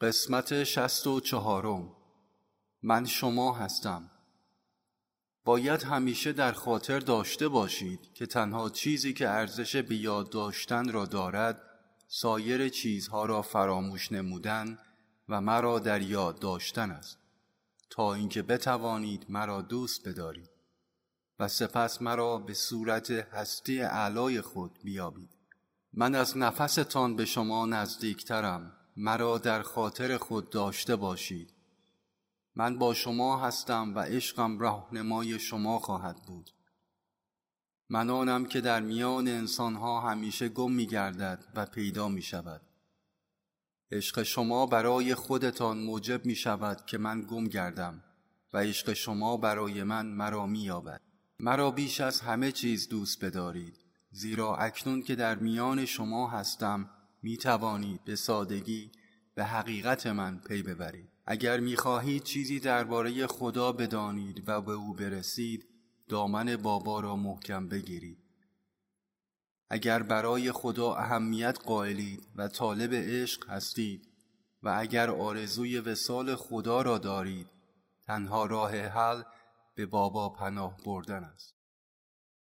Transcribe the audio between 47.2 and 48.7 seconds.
گم گردم و